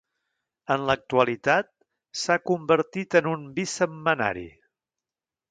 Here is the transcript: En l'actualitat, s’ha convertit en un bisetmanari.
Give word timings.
En 0.75 0.85
l'actualitat, 0.89 1.69
s’ha 2.23 2.39
convertit 2.53 3.19
en 3.21 3.31
un 3.35 3.45
bisetmanari. 3.61 4.49